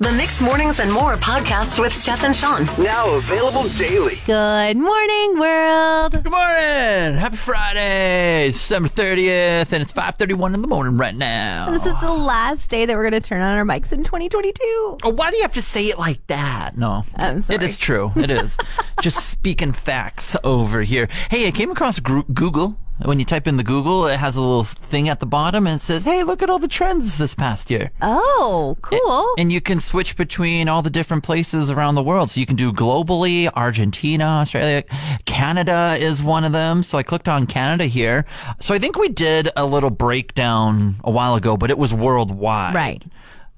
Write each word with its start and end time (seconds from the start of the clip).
The 0.00 0.12
Mixed 0.12 0.40
Mornings 0.40 0.78
and 0.78 0.92
More 0.92 1.16
podcast 1.16 1.80
with 1.80 1.92
Steph 1.92 2.22
and 2.22 2.34
Sean. 2.34 2.66
Now 2.78 3.16
available 3.16 3.64
daily. 3.70 4.14
Good 4.26 4.76
morning, 4.76 5.40
world. 5.40 6.12
Good 6.12 6.30
morning. 6.30 7.18
Happy 7.18 7.36
Friday, 7.36 8.46
December 8.52 8.88
30th, 8.88 9.72
and 9.72 9.82
it's 9.82 9.90
5:31 9.90 10.54
in 10.54 10.62
the 10.62 10.68
morning 10.68 10.96
right 10.98 11.16
now. 11.16 11.70
This 11.72 11.84
is 11.84 11.98
the 12.00 12.12
last 12.12 12.70
day 12.70 12.86
that 12.86 12.94
we're 12.94 13.10
going 13.10 13.20
to 13.20 13.28
turn 13.28 13.40
on 13.40 13.56
our 13.56 13.64
mics 13.64 13.90
in 13.90 14.04
2022. 14.04 14.98
Oh, 15.02 15.08
why 15.10 15.32
do 15.32 15.36
you 15.36 15.42
have 15.42 15.54
to 15.54 15.62
say 15.62 15.86
it 15.86 15.98
like 15.98 16.24
that? 16.28 16.78
No. 16.78 17.02
I'm 17.16 17.42
sorry. 17.42 17.56
It 17.56 17.62
is 17.64 17.76
true. 17.76 18.12
It 18.14 18.30
is. 18.30 18.56
Just 19.02 19.28
speaking 19.28 19.72
facts 19.72 20.36
over 20.44 20.82
here. 20.82 21.08
Hey, 21.28 21.48
I 21.48 21.50
came 21.50 21.72
across 21.72 21.98
Google. 21.98 22.78
When 23.04 23.18
you 23.18 23.24
type 23.24 23.46
in 23.46 23.56
the 23.56 23.62
Google, 23.62 24.06
it 24.06 24.18
has 24.18 24.36
a 24.36 24.40
little 24.40 24.64
thing 24.64 25.08
at 25.08 25.20
the 25.20 25.26
bottom 25.26 25.66
and 25.66 25.80
it 25.80 25.82
says, 25.82 26.04
"Hey, 26.04 26.24
look 26.24 26.42
at 26.42 26.50
all 26.50 26.58
the 26.58 26.68
trends 26.68 27.16
this 27.16 27.34
past 27.34 27.70
year." 27.70 27.90
Oh, 28.02 28.76
cool. 28.82 29.34
And 29.38 29.52
you 29.52 29.60
can 29.60 29.80
switch 29.80 30.16
between 30.16 30.68
all 30.68 30.82
the 30.82 30.90
different 30.90 31.22
places 31.22 31.70
around 31.70 31.94
the 31.94 32.02
world. 32.02 32.30
So 32.30 32.40
you 32.40 32.46
can 32.46 32.56
do 32.56 32.72
globally, 32.72 33.48
Argentina, 33.54 34.24
Australia, 34.24 34.82
Canada 35.26 35.96
is 35.98 36.22
one 36.22 36.44
of 36.44 36.52
them. 36.52 36.82
So 36.82 36.98
I 36.98 37.02
clicked 37.02 37.28
on 37.28 37.46
Canada 37.46 37.84
here. 37.86 38.24
So 38.60 38.74
I 38.74 38.78
think 38.78 38.98
we 38.98 39.08
did 39.08 39.48
a 39.56 39.64
little 39.64 39.90
breakdown 39.90 40.96
a 41.04 41.10
while 41.10 41.34
ago, 41.36 41.56
but 41.56 41.70
it 41.70 41.78
was 41.78 41.94
worldwide. 41.94 42.74
Right. 42.74 43.02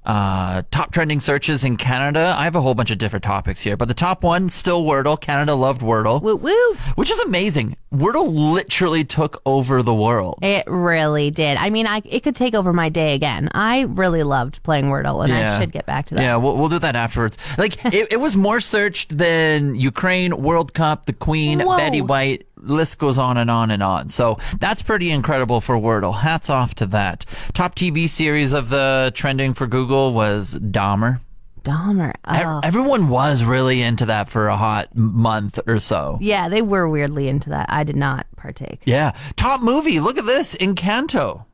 Uh, 0.03 0.63
top 0.71 0.91
trending 0.91 1.19
searches 1.19 1.63
in 1.63 1.77
Canada. 1.77 2.33
I 2.37 2.45
have 2.45 2.55
a 2.55 2.61
whole 2.61 2.73
bunch 2.73 2.89
of 2.89 2.97
different 2.97 3.23
topics 3.23 3.61
here, 3.61 3.77
but 3.77 3.87
the 3.87 3.93
top 3.93 4.23
one, 4.23 4.49
still 4.49 4.83
Wordle. 4.83 5.19
Canada 5.19 5.53
loved 5.53 5.81
Wordle, 5.81 6.21
Woo 6.21 6.35
woo. 6.35 6.73
which 6.95 7.11
is 7.11 7.19
amazing. 7.19 7.75
Wordle 7.93 8.33
literally 8.33 9.03
took 9.03 9.41
over 9.45 9.83
the 9.83 9.93
world. 9.93 10.39
It 10.41 10.63
really 10.65 11.29
did. 11.29 11.57
I 11.57 11.69
mean, 11.69 11.85
I, 11.85 12.01
it 12.05 12.21
could 12.21 12.35
take 12.35 12.55
over 12.55 12.73
my 12.73 12.89
day 12.89 13.13
again. 13.13 13.49
I 13.53 13.81
really 13.81 14.23
loved 14.23 14.63
playing 14.63 14.85
Wordle, 14.85 15.23
and 15.23 15.31
I 15.31 15.59
should 15.59 15.71
get 15.71 15.85
back 15.85 16.07
to 16.07 16.15
that. 16.15 16.21
Yeah, 16.21 16.37
we'll, 16.37 16.57
we'll 16.57 16.69
do 16.69 16.79
that 16.79 16.95
afterwards. 16.95 17.37
Like, 17.57 17.83
it, 17.93 18.13
it 18.13 18.19
was 18.19 18.35
more 18.35 18.59
searched 18.59 19.15
than 19.15 19.75
Ukraine, 19.75 20.41
World 20.41 20.73
Cup, 20.73 21.05
the 21.05 21.13
Queen, 21.13 21.59
Whoa. 21.59 21.77
Betty 21.77 22.01
White. 22.01 22.47
List 22.61 22.97
goes 22.99 23.17
on 23.17 23.37
and 23.37 23.49
on 23.51 23.71
and 23.71 23.81
on. 23.83 24.09
So 24.09 24.37
that's 24.59 24.81
pretty 24.81 25.11
incredible 25.11 25.61
for 25.61 25.75
Wordle. 25.75 26.15
Hats 26.21 26.49
off 26.49 26.75
to 26.75 26.85
that. 26.87 27.25
Top 27.53 27.75
TV 27.75 28.07
series 28.07 28.53
of 28.53 28.69
the 28.69 29.11
trending 29.15 29.53
for 29.53 29.67
Google 29.67 30.13
was 30.13 30.55
Dahmer. 30.59 31.21
Dahmer. 31.63 32.13
Oh. 32.25 32.59
Everyone 32.63 33.09
was 33.09 33.43
really 33.43 33.81
into 33.83 34.07
that 34.07 34.29
for 34.29 34.47
a 34.47 34.57
hot 34.57 34.95
month 34.95 35.59
or 35.67 35.79
so. 35.79 36.17
yeah, 36.21 36.49
they 36.49 36.61
were 36.63 36.89
weirdly 36.89 37.27
into 37.27 37.49
that. 37.51 37.67
I 37.69 37.83
did 37.83 37.95
not 37.95 38.25
partake. 38.35 38.81
Yeah. 38.85 39.11
Top 39.35 39.61
movie. 39.61 39.99
Look 39.99 40.17
at 40.17 40.25
this. 40.25 40.55
Encanto. 40.55 41.45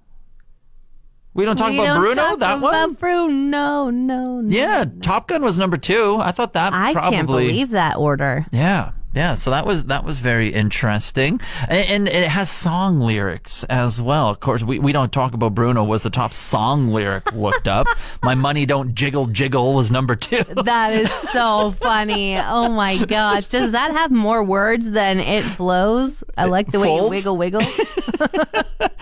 We 1.33 1.45
don't 1.45 1.55
talk 1.57 1.71
We 1.71 1.75
about 1.79 1.93
don't 1.95 1.99
Bruno. 1.99 2.21
talk 2.21 2.39
that 2.39 2.61
one. 2.61 2.93
Bruno. 2.93 3.89
No, 3.89 3.89
no. 3.89 4.43
Yeah. 4.47 4.85
Top 5.01 5.27
Gun 5.27 5.43
was 5.43 5.57
number 5.57 5.77
two. 5.77 6.17
I 6.19 6.31
thought 6.31 6.53
that 6.53 6.73
I 6.73 6.93
probably. 6.93 7.15
can't 7.17 7.27
believe 7.27 7.69
that 7.71 7.97
order. 7.97 8.45
Yeah. 8.51 8.91
Yeah, 9.13 9.33
so 9.35 9.49
that 9.51 9.65
was 9.65 9.85
that 9.85 10.03
was 10.03 10.19
very 10.19 10.49
interesting, 10.53 11.41
and, 11.67 12.07
and 12.07 12.07
it 12.07 12.27
has 12.27 12.51
song 12.51 12.99
lyrics 12.99 13.63
as 13.63 13.99
well. 13.99 14.29
Of 14.29 14.41
course, 14.41 14.61
we, 14.61 14.77
we 14.77 14.91
don't 14.91 15.11
talk 15.11 15.33
about 15.33 15.55
Bruno 15.55 15.83
was 15.83 16.03
the 16.03 16.11
top 16.11 16.33
song 16.33 16.89
lyric 16.89 17.31
looked 17.33 17.67
up. 17.67 17.87
My 18.21 18.35
money 18.35 18.67
don't 18.67 18.93
jiggle 18.93 19.25
jiggle 19.25 19.73
was 19.73 19.89
number 19.89 20.15
two. 20.15 20.43
That 20.43 20.93
is 20.93 21.11
so 21.31 21.71
funny. 21.71 22.37
Oh 22.37 22.69
my 22.69 22.97
gosh. 23.05 23.47
Does 23.47 23.71
that 23.71 23.91
have 23.91 24.11
more 24.11 24.43
words 24.43 24.91
than 24.91 25.19
it 25.19 25.57
blows? 25.57 26.23
I 26.37 26.45
like 26.45 26.71
the 26.71 26.79
way 26.79 26.95
you 26.95 27.09
wiggle 27.09 27.37
wiggle. 27.37 27.61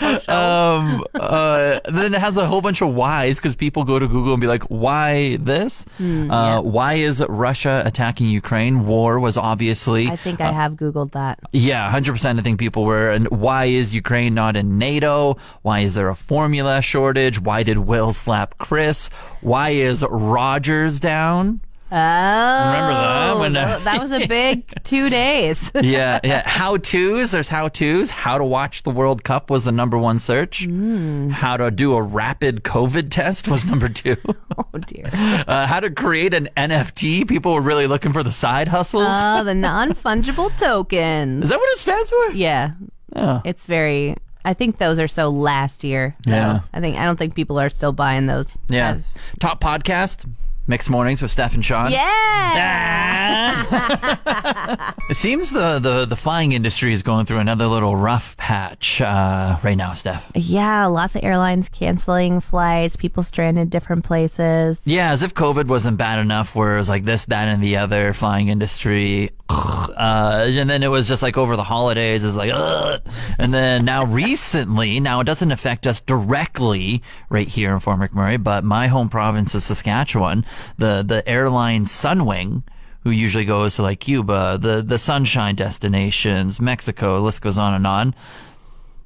um, 0.29 1.03
uh, 1.15 1.79
then 1.85 2.13
it 2.13 2.19
has 2.19 2.37
a 2.37 2.45
whole 2.45 2.61
bunch 2.61 2.81
of 2.81 2.93
whys 2.93 3.37
because 3.37 3.55
people 3.55 3.83
go 3.83 3.99
to 3.99 4.07
Google 4.07 4.33
and 4.33 4.41
be 4.41 4.47
like, 4.47 4.63
"Why 4.65 5.37
this? 5.37 5.85
Hmm, 5.97 6.29
uh, 6.31 6.61
Why 6.61 6.93
is 6.95 7.23
Russia 7.27 7.81
attacking 7.85 8.29
Ukraine? 8.29 8.85
War 8.85 9.19
was 9.19 9.35
obviously 9.37 10.04
I 10.09 10.15
think 10.15 10.41
I 10.41 10.47
uh, 10.47 10.53
have 10.53 10.73
Googled 10.73 11.11
that. 11.11 11.39
Yeah, 11.51 11.91
100% 11.91 12.39
I 12.39 12.41
think 12.41 12.59
people 12.59 12.85
were. 12.85 13.09
And 13.09 13.27
why 13.29 13.65
is 13.65 13.93
Ukraine 13.93 14.33
not 14.33 14.55
in 14.55 14.77
NATO? 14.77 15.37
Why 15.61 15.79
is 15.81 15.95
there 15.95 16.09
a 16.09 16.15
formula 16.15 16.81
shortage? 16.81 17.39
Why 17.39 17.63
did 17.63 17.79
Will 17.79 18.13
slap 18.13 18.57
Chris? 18.57 19.09
Why 19.41 19.69
is 19.69 20.03
Rogers 20.09 20.99
down? 20.99 21.61
Oh, 21.91 21.95
Remember 21.95 22.93
that 22.93 23.37
when, 23.39 23.55
uh, 23.57 23.79
that, 23.83 24.01
was 24.01 24.11
a 24.11 24.25
big 24.27 24.63
two 24.83 25.09
days. 25.09 25.71
Yeah, 25.75 26.19
yeah. 26.23 26.41
How 26.47 26.77
to's. 26.77 27.31
There's 27.31 27.47
how 27.47 27.67
to's. 27.67 28.09
How 28.09 28.37
to 28.39 28.43
watch 28.43 28.83
the 28.83 28.89
World 28.89 29.23
Cup 29.23 29.49
was 29.51 29.65
the 29.65 29.71
number 29.71 29.97
one 29.97 30.17
search. 30.19 30.65
How 31.31 31.57
to 31.57 31.69
do 31.71 31.93
a 31.93 32.01
rapid 32.01 32.63
COVID 32.63 33.11
test 33.11 33.47
was 33.47 33.65
number 33.65 33.87
two. 33.87 34.17
oh 34.57 34.65
dear. 34.87 35.05
uh, 35.47 35.67
how 35.67 35.79
to 35.79 35.91
create 35.91 36.33
an 36.33 36.49
NFT. 36.57 37.27
People 37.27 37.53
were 37.53 37.61
really 37.61 37.85
looking 37.87 38.13
for 38.13 38.23
the 38.23 38.31
side 38.31 38.67
hustles. 38.67 39.05
Oh, 39.07 39.43
the 39.43 39.53
non 39.55 39.93
fungible 39.93 40.55
tokens. 40.57 41.43
Is 41.43 41.49
that 41.51 41.59
what 41.59 41.69
it 41.69 41.77
stands 41.79 42.09
for? 42.09 42.31
Yeah, 42.31 42.71
Oh. 43.15 43.41
it's 43.45 43.67
very. 43.67 44.15
I 44.43 44.53
think 44.53 44.77
those 44.77 44.99
are 44.99 45.07
so 45.07 45.29
last 45.29 45.83
year. 45.83 46.15
though. 46.25 46.31
Yeah. 46.31 46.59
I 46.73 46.79
think 46.79 46.97
I 46.97 47.05
don't 47.05 47.17
think 47.17 47.35
people 47.35 47.59
are 47.59 47.69
still 47.69 47.93
buying 47.93 48.25
those. 48.27 48.47
Yeah. 48.69 48.91
I've- 48.91 49.03
Top 49.39 49.61
podcast. 49.61 50.27
Mixed 50.67 50.89
mornings 50.89 51.21
with 51.21 51.29
Steph 51.31 51.53
and 51.53 51.63
Sean. 51.63 51.91
Yeah. 51.91 52.15
It 55.07 55.17
seems 55.17 55.51
the, 55.51 55.77
the, 55.77 56.05
the 56.05 56.15
flying 56.15 56.53
industry 56.53 56.91
is 56.91 57.03
going 57.03 57.27
through 57.27 57.37
another 57.37 57.67
little 57.67 57.95
rough 57.95 58.35
patch 58.37 59.01
uh, 59.01 59.57
right 59.63 59.77
now, 59.77 59.93
Steph. 59.93 60.31
Yeah, 60.33 60.87
lots 60.87 61.15
of 61.15 61.23
airlines 61.23 61.69
canceling 61.69 62.39
flights, 62.41 62.95
people 62.95 63.21
stranded 63.21 63.69
different 63.69 64.03
places. 64.03 64.81
Yeah, 64.83 65.11
as 65.11 65.21
if 65.21 65.35
COVID 65.35 65.67
wasn't 65.67 65.97
bad 65.97 66.17
enough, 66.17 66.55
where 66.55 66.73
it 66.73 66.77
was 66.79 66.89
like 66.89 67.03
this, 67.03 67.25
that, 67.25 67.47
and 67.47 67.61
the 67.61 67.77
other 67.77 68.13
flying 68.13 68.47
industry. 68.47 69.29
Uh, 69.49 70.45
and 70.49 70.69
then 70.69 70.83
it 70.83 70.87
was 70.87 71.07
just 71.07 71.23
like 71.23 71.37
over 71.37 71.55
the 71.55 71.63
holidays, 71.63 72.23
it's 72.23 72.35
like, 72.35 72.51
ugh. 72.53 73.01
And 73.37 73.53
then 73.53 73.85
now 73.85 74.03
recently, 74.05 74.99
now 74.99 75.19
it 75.19 75.25
doesn't 75.25 75.51
affect 75.51 75.87
us 75.87 76.01
directly 76.01 77.03
right 77.29 77.47
here 77.47 77.73
in 77.73 77.79
Fort 77.79 77.99
McMurray, 77.99 78.41
but 78.41 78.63
my 78.63 78.87
home 78.87 79.09
province 79.09 79.55
is 79.55 79.63
Saskatchewan. 79.65 80.45
The, 80.77 81.03
the 81.03 81.27
airline 81.27 81.85
Sunwing, 81.85 82.63
who 83.01 83.11
usually 83.11 83.45
goes 83.45 83.75
to 83.75 83.83
like 83.83 83.99
Cuba, 83.99 84.57
the, 84.59 84.81
the 84.81 84.97
sunshine 84.97 85.55
destinations, 85.55 86.59
Mexico, 86.59 87.21
list 87.21 87.41
goes 87.41 87.57
on 87.57 87.73
and 87.73 87.85
on. 87.85 88.15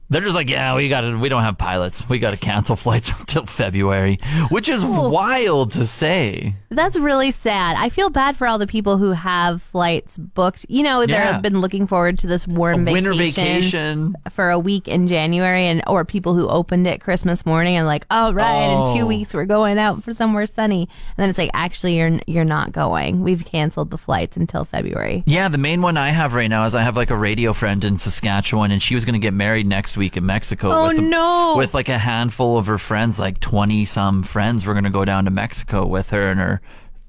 They're 0.09 0.21
just 0.21 0.33
like, 0.35 0.49
yeah, 0.49 0.75
we 0.75 0.89
got 0.89 1.01
to, 1.01 1.15
we 1.17 1.29
don't 1.29 1.43
have 1.43 1.57
pilots. 1.57 2.07
We 2.09 2.17
got 2.19 2.31
to 2.31 2.37
cancel 2.37 2.75
flights 2.75 3.11
until 3.19 3.45
February, 3.45 4.17
which 4.49 4.67
is 4.67 4.83
wild 4.85 5.71
to 5.73 5.85
say. 5.85 6.55
That's 6.69 6.97
really 6.97 7.31
sad. 7.31 7.75
I 7.77 7.89
feel 7.89 8.09
bad 8.09 8.35
for 8.37 8.47
all 8.47 8.57
the 8.57 8.67
people 8.67 8.97
who 8.97 9.11
have 9.11 9.61
flights 9.61 10.17
booked. 10.17 10.65
You 10.67 10.83
know, 10.83 11.01
Yeah. 11.01 11.33
they've 11.33 11.41
been 11.41 11.61
looking 11.61 11.85
forward 11.87 12.17
to 12.19 12.27
this 12.27 12.47
warm 12.47 12.85
vacation, 12.85 12.93
Winter 12.93 13.13
vacation. 13.13 14.15
for 14.31 14.49
a 14.49 14.57
week 14.59 14.87
in 14.87 15.07
January, 15.07 15.65
and 15.65 15.81
or 15.87 16.03
people 16.05 16.33
who 16.35 16.47
opened 16.47 16.87
it 16.87 17.01
Christmas 17.01 17.45
morning 17.45 17.75
and 17.75 17.85
like, 17.87 18.05
all 18.09 18.33
right, 18.33 18.65
in 18.65 18.77
Oh. 18.79 18.95
two 18.95 19.05
weeks 19.05 19.33
we're 19.33 19.45
going 19.45 19.77
out 19.77 20.03
for 20.03 20.13
somewhere 20.13 20.45
sunny, 20.47 20.81
and 20.81 21.17
then 21.17 21.29
it's 21.29 21.37
like, 21.37 21.51
actually, 21.53 21.97
you're 21.97 22.19
you're 22.27 22.45
not 22.45 22.71
going. 22.71 23.21
We've 23.21 23.45
canceled 23.45 23.91
the 23.91 23.97
flights 23.97 24.37
until 24.37 24.65
February. 24.65 25.23
Yeah, 25.25 25.49
the 25.49 25.57
main 25.57 25.81
one 25.81 25.97
I 25.97 26.09
have 26.09 26.33
right 26.33 26.47
now 26.49 26.65
is 26.65 26.73
I 26.75 26.81
have 26.83 26.97
like 26.97 27.09
a 27.11 27.17
radio 27.17 27.53
friend 27.53 27.83
in 27.83 27.97
Saskatchewan, 27.97 28.71
and 28.71 28.81
she 28.81 28.95
was 28.95 29.05
going 29.05 29.13
to 29.13 29.19
get 29.19 29.33
married 29.33 29.67
next 29.67 29.97
week 29.99 30.17
in 30.17 30.25
Mexico. 30.25 30.71
Oh, 30.71 30.87
with 30.87 30.97
a- 30.97 31.01
no. 31.01 31.53
With 31.57 31.75
like 31.75 31.89
a 31.89 31.97
handful 31.99 32.57
of 32.57 32.65
her 32.65 32.79
friends, 32.79 33.19
like 33.19 33.39
twenty 33.39 33.85
some 33.85 34.23
friends, 34.23 34.65
were 34.65 34.73
going 34.73 34.85
to 34.85 34.89
go 34.89 35.05
down 35.05 35.25
to 35.25 35.31
Mexico 35.31 35.85
with 35.85 36.09
her 36.09 36.31
and 36.31 36.39
her 36.39 36.61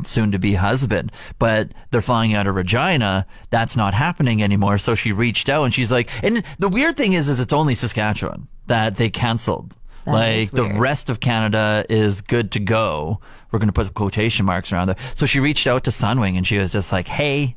soon 0.05 0.33
to 0.33 0.39
be 0.39 0.55
husband. 0.55 1.13
But 1.39 1.73
they're 1.91 2.03
flying 2.03 2.35
out 2.35 2.47
of 2.47 2.55
Regina. 2.55 3.27
That's 3.51 3.77
not 3.77 3.95
happening 3.95 4.43
anymore. 4.43 4.77
So 4.79 4.95
she 4.95 5.13
reached 5.13 5.49
out 5.49 5.65
and 5.65 5.73
she's 5.75 5.91
like, 5.93 6.11
and 6.23 6.43
the 6.59 6.69
weird 6.69 6.97
thing 6.97 7.13
is, 7.15 7.29
is 7.29 7.41
it's 7.41 7.53
only 7.53 7.75
Saskatchewan 7.75 8.49
that 8.67 8.97
they 8.97 9.09
canceled. 9.11 9.75
That 10.07 10.13
like 10.13 10.51
the 10.53 10.65
rest 10.65 11.11
of 11.11 11.21
Canada 11.21 11.85
is 11.91 12.23
good 12.23 12.51
to 12.53 12.61
go. 12.61 13.21
We're 13.53 13.59
going 13.59 13.69
to 13.69 13.73
put 13.75 13.93
quotation 13.93 14.47
marks 14.47 14.73
around 14.73 14.87
there. 14.89 14.97
So 15.15 15.27
she 15.27 15.39
reached 15.41 15.67
out 15.67 15.85
to 15.85 15.91
Sunwing 15.91 16.37
and 16.39 16.47
she 16.47 16.57
was 16.57 16.73
just 16.73 16.91
like, 16.93 17.07
Hey, 17.07 17.57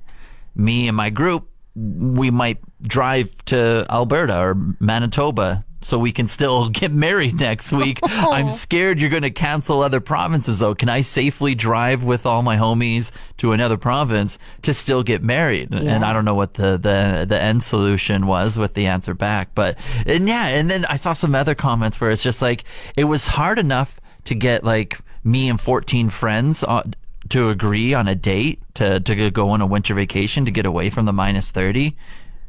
me 0.54 0.90
and 0.90 0.98
my 0.98 1.10
group, 1.10 1.48
we 1.76 2.30
might 2.30 2.60
drive 2.82 3.36
to 3.46 3.86
Alberta 3.90 4.40
or 4.40 4.56
Manitoba 4.80 5.66
so 5.82 6.00
we 6.00 6.12
can 6.12 6.28
still 6.28 6.70
get 6.70 6.92
married 6.92 7.40
next 7.40 7.72
week. 7.72 8.00
I'm 8.04 8.52
scared 8.52 9.00
you're 9.00 9.10
going 9.10 9.24
to 9.24 9.32
cancel 9.32 9.82
other 9.82 10.00
provinces 10.00 10.60
though. 10.60 10.76
Can 10.76 10.90
I 10.90 11.02
safely 11.02 11.56
drive 11.56 12.04
with 12.04 12.26
all 12.26 12.42
my 12.42 12.58
homies 12.58 13.12
to 13.38 13.52
another 13.52 13.78
province 13.78 14.40
to 14.62 14.74
still 14.74 15.04
get 15.04 15.24
married? 15.24 15.74
And 15.74 16.06
I 16.06 16.14
don't 16.14 16.26
know 16.26 16.36
what 16.36 16.56
the, 16.56 16.78
the, 16.78 17.26
the 17.28 17.42
end 17.42 17.64
solution 17.64 18.28
was 18.28 18.58
with 18.58 18.74
the 18.74 18.88
answer 18.88 19.14
back. 19.14 19.50
But, 19.54 19.78
and 20.06 20.28
yeah, 20.28 20.48
and 20.48 20.70
then 20.70 20.86
I 20.86 20.96
saw 20.96 21.14
some 21.14 21.36
other 21.36 21.56
comments 21.56 22.00
where 22.00 22.12
it's 22.12 22.24
just 22.24 22.42
like, 22.42 22.64
it 22.96 23.06
was 23.06 23.28
hard 23.28 23.60
enough 23.60 24.00
to 24.26 24.36
get 24.36 24.64
like 24.64 25.00
me 25.24 25.50
and 25.50 25.60
14 25.60 26.10
friends 26.10 26.64
on, 26.64 26.96
to 27.30 27.50
agree 27.50 27.94
on 27.94 28.08
a 28.08 28.16
date 28.16 28.63
to, 28.76 29.00
to 29.00 29.32
go 29.32 29.50
on 29.50 29.62
a 29.62 29.66
winter 29.66 29.94
vacation 29.94 30.46
to 30.46 30.52
get 30.52 30.66
away 30.66 30.90
from 30.90 31.06
the 31.06 31.14
minus 31.14 31.52
30. 31.52 31.96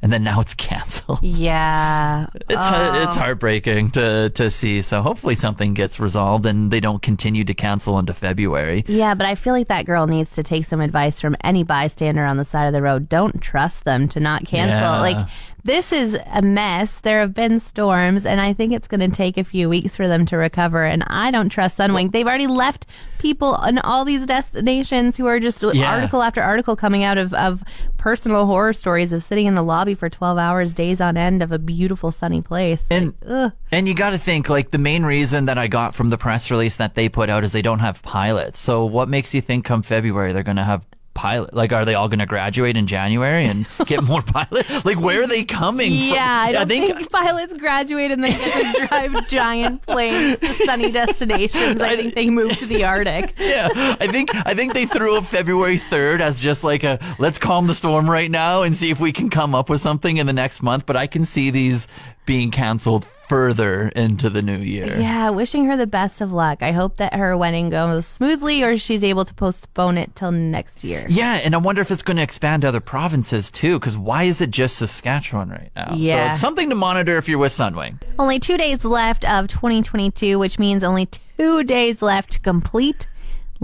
And 0.02 0.12
then 0.12 0.22
now 0.22 0.40
it's 0.40 0.52
canceled. 0.54 1.22
Yeah. 1.22 2.26
It's 2.34 2.42
it's 2.50 2.58
oh. 2.58 3.20
heartbreaking 3.20 3.92
to 3.92 4.28
to 4.30 4.50
see. 4.50 4.82
So 4.82 5.00
hopefully 5.00 5.34
something 5.34 5.72
gets 5.72 5.98
resolved 5.98 6.44
and 6.44 6.70
they 6.70 6.80
don't 6.80 7.00
continue 7.00 7.42
to 7.44 7.54
cancel 7.54 7.98
into 7.98 8.12
February. 8.12 8.84
Yeah, 8.86 9.14
but 9.14 9.26
I 9.26 9.34
feel 9.34 9.54
like 9.54 9.68
that 9.68 9.86
girl 9.86 10.06
needs 10.06 10.32
to 10.32 10.42
take 10.42 10.66
some 10.66 10.82
advice 10.82 11.20
from 11.20 11.36
any 11.42 11.62
bystander 11.62 12.26
on 12.26 12.36
the 12.36 12.44
side 12.44 12.66
of 12.66 12.74
the 12.74 12.82
road. 12.82 13.08
Don't 13.08 13.40
trust 13.40 13.84
them 13.84 14.06
to 14.08 14.20
not 14.20 14.44
cancel. 14.44 14.78
Yeah. 14.78 15.00
Like, 15.00 15.26
this 15.64 15.92
is 15.92 16.18
a 16.32 16.42
mess. 16.42 16.98
There 17.00 17.20
have 17.20 17.32
been 17.34 17.58
storms, 17.58 18.26
and 18.26 18.40
I 18.40 18.52
think 18.52 18.72
it's 18.72 18.86
going 18.86 19.00
to 19.00 19.08
take 19.08 19.38
a 19.38 19.44
few 19.44 19.68
weeks 19.68 19.96
for 19.96 20.06
them 20.06 20.26
to 20.26 20.36
recover. 20.36 20.84
And 20.84 21.02
I 21.06 21.30
don't 21.30 21.48
trust 21.48 21.78
Sunwing. 21.78 22.12
They've 22.12 22.26
already 22.26 22.46
left 22.46 22.86
people 23.18 23.56
in 23.64 23.78
all 23.78 24.04
these 24.04 24.26
destinations 24.26 25.16
who 25.16 25.26
are 25.26 25.40
just 25.40 25.62
Yeah. 25.72 25.94
article 25.94 26.22
after 26.22 26.42
article 26.42 26.76
coming 26.76 27.02
out 27.02 27.16
of, 27.16 27.32
of 27.32 27.64
personal 27.96 28.44
horror 28.44 28.74
stories 28.74 29.12
of 29.14 29.22
sitting 29.22 29.46
in 29.46 29.54
the 29.54 29.62
lobby 29.62 29.94
for 29.94 30.10
12 30.10 30.36
hours, 30.36 30.74
days 30.74 31.00
on 31.00 31.16
end 31.16 31.42
of 31.42 31.50
a 31.50 31.58
beautiful 31.58 32.12
sunny 32.12 32.42
place. 32.42 32.84
And 32.90 33.14
Ugh. 33.26 33.50
and 33.72 33.88
you 33.88 33.94
got 33.94 34.10
to 34.10 34.18
think 34.18 34.50
like 34.50 34.70
the 34.70 34.78
main 34.78 35.04
reason 35.04 35.46
that 35.46 35.56
I 35.56 35.68
got 35.68 35.94
from 35.94 36.10
the 36.10 36.18
press 36.18 36.50
release 36.50 36.76
that 36.76 36.94
they 36.94 37.08
put 37.08 37.30
out 37.30 37.44
is 37.44 37.52
they 37.52 37.62
don't 37.62 37.78
have 37.78 38.02
pilots. 38.02 38.60
So 38.60 38.84
what 38.84 39.08
makes 39.08 39.32
you 39.32 39.40
think 39.40 39.64
come 39.64 39.80
February 39.82 40.34
they're 40.34 40.42
going 40.42 40.56
to 40.58 40.64
have 40.64 40.86
pilot? 41.14 41.54
Like 41.54 41.72
are 41.72 41.84
they 41.84 41.94
all 41.94 42.08
going 42.08 42.18
to 42.18 42.26
graduate 42.26 42.76
in 42.76 42.86
January 42.86 43.46
and 43.46 43.66
get 43.86 44.02
more 44.02 44.22
pilots? 44.22 44.84
Like 44.84 45.00
where 45.00 45.22
are 45.22 45.26
they 45.26 45.44
coming 45.44 45.90
from? 45.90 46.14
Yeah, 46.14 46.44
I 46.48 46.52
don't 46.52 46.68
think, 46.68 47.10
pilots 47.10 47.54
graduate 47.54 48.10
and 48.10 48.22
they 48.22 48.30
get 48.30 48.74
to 48.74 48.86
drive 48.88 49.28
giant 49.28 49.82
planes 49.82 50.38
to 50.40 50.48
sunny 50.48 50.90
destinations. 50.90 51.80
I 51.80 51.96
think 51.96 52.14
they 52.14 52.30
move 52.30 52.56
to 52.58 52.66
the 52.66 52.84
Arctic. 52.84 53.34
yeah, 53.38 53.68
I 54.00 54.08
think 54.08 54.30
I 54.46 54.54
think 54.54 54.74
they 54.74 54.86
threw 54.86 55.16
up 55.16 55.24
February 55.24 55.78
third 55.78 56.20
as 56.20 56.40
just 56.42 56.64
like 56.64 56.84
a 56.84 56.98
let's 57.18 57.38
calm 57.38 57.66
the 57.66 57.74
storm 57.74 58.10
right 58.10 58.30
now 58.30 58.62
and 58.62 58.74
see 58.74 58.90
if 58.90 59.00
we 59.00 59.12
can 59.12 59.30
come 59.30 59.54
up 59.54 59.70
with 59.70 59.80
something 59.80 60.16
in 60.16 60.26
the 60.26 60.32
next 60.32 60.62
month. 60.62 60.86
But 60.86 60.96
I 60.96 61.06
can 61.06 61.24
see 61.24 61.50
these 61.50 61.88
being 62.26 62.50
canceled 62.50 63.04
further 63.28 63.88
into 63.88 64.28
the 64.28 64.42
new 64.42 64.58
year. 64.58 64.98
Yeah, 64.98 65.30
wishing 65.30 65.64
her 65.66 65.76
the 65.76 65.86
best 65.86 66.20
of 66.20 66.30
luck. 66.32 66.62
I 66.62 66.72
hope 66.72 66.98
that 66.98 67.14
her 67.14 67.36
wedding 67.36 67.70
goes 67.70 68.06
smoothly 68.06 68.62
or 68.62 68.76
she's 68.78 69.02
able 69.02 69.24
to 69.24 69.32
postpone 69.34 69.96
it 69.98 70.14
till 70.14 70.30
next 70.30 70.84
year. 70.84 71.06
Yeah, 71.08 71.34
and 71.36 71.54
I 71.54 71.58
wonder 71.58 71.80
if 71.80 71.90
it's 71.90 72.02
going 72.02 72.18
to 72.18 72.22
expand 72.22 72.62
to 72.62 72.68
other 72.68 72.80
provinces 72.80 73.50
too. 73.50 73.78
Because 73.78 73.96
why 73.96 74.24
is 74.24 74.40
it 74.40 74.50
just 74.50 74.76
Saskatchewan 74.76 75.48
right 75.50 75.70
now? 75.74 75.88
so 75.90 75.94
Yeah. 75.96 76.32
it's 76.32 76.40
something 76.40 76.68
to 76.68 76.74
monitor 76.74 77.16
if 77.16 77.28
you're 77.28 77.38
with 77.38 77.52
Sunwing. 77.52 77.98
Only 78.18 78.38
two 78.38 78.56
days 78.58 78.84
left 78.84 79.24
of 79.24 79.48
2022, 79.48 80.38
which 80.38 80.58
means 80.58 80.84
only 80.84 81.08
two 81.38 81.64
days 81.64 82.02
left 82.02 82.32
to 82.32 82.40
complete 82.40 83.06